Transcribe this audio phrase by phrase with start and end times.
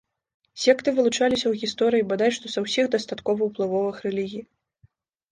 [0.61, 4.41] Секты вылучаліся ў гісторыі бадай што са ўсіх дастаткова ўплывовых рэлігій.